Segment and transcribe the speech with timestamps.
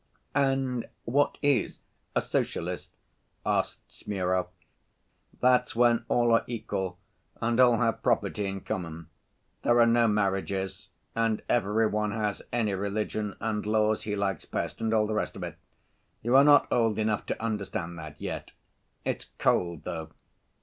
[0.33, 1.77] "And what is
[2.15, 2.89] a Socialist?"
[3.45, 4.47] asked Smurov.
[5.39, 6.97] "That's when all are equal
[7.39, 9.09] and all have property in common,
[9.61, 14.81] there are no marriages, and every one has any religion and laws he likes best,
[14.81, 15.59] and all the rest of it.
[16.23, 18.53] You are not old enough to understand that yet.
[19.05, 20.09] It's cold, though."